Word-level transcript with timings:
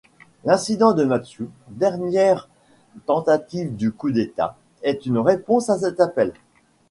L'incident 0.45 0.93
de 0.93 1.03
Matsue, 1.03 1.47
dernière 1.69 2.49
tentative 3.05 3.75
de 3.77 3.89
coup 3.89 4.09
d'État, 4.11 4.57
est 4.81 5.05
une 5.05 5.19
réponse 5.19 5.69
à 5.69 5.77
cet 5.77 5.99
appel. 5.99 6.33